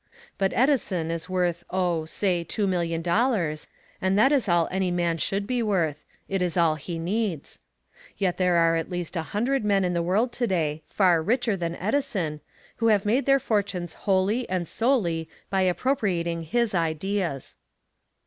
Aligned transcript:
But 0.39 0.51
Edison 0.55 1.11
is 1.11 1.29
worth, 1.29 1.63
oh, 1.69 2.05
say, 2.05 2.43
two 2.43 2.65
million 2.65 3.03
dollars, 3.03 3.67
and 4.01 4.17
that 4.17 4.31
is 4.31 4.49
all 4.49 4.67
any 4.71 4.89
man 4.89 5.19
should 5.19 5.45
be 5.45 5.61
worth 5.61 6.05
it 6.27 6.41
is 6.41 6.57
all 6.57 6.73
he 6.73 6.97
needs. 6.97 7.59
Yet 8.17 8.37
there 8.37 8.55
are 8.55 8.75
at 8.75 8.89
least 8.89 9.15
a 9.15 9.21
hundred 9.21 9.63
men 9.63 9.85
in 9.85 9.93
the 9.93 10.01
world 10.01 10.31
today, 10.31 10.81
far 10.87 11.21
richer 11.21 11.55
than 11.55 11.75
Edison, 11.75 12.41
who 12.77 12.87
have 12.87 13.05
made 13.05 13.27
their 13.27 13.37
fortunes 13.39 13.93
wholly 13.93 14.49
and 14.49 14.67
solely 14.67 15.29
by 15.51 15.61
appropriating 15.61 16.41
his 16.45 16.73
ideas. 16.73 17.55